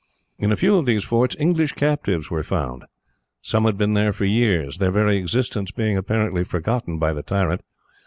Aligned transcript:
In 0.39 0.51
a 0.51 0.55
few 0.55 0.77
of 0.77 0.87
these 0.87 1.03
forts, 1.03 1.35
English 1.37 1.73
captives 1.73 2.31
were 2.31 2.41
found. 2.41 2.85
Some 3.43 3.65
had 3.65 3.77
been 3.77 3.93
there 3.93 4.11
for 4.11 4.25
years, 4.25 4.79
their 4.79 4.89
very 4.89 5.15
existence 5.17 5.69
being 5.69 5.95
apparently 5.95 6.43
forgotten 6.43 6.97
by 6.97 7.13
the 7.13 7.21
tyrant. 7.21 7.61